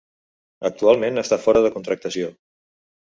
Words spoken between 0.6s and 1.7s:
Actualment està fora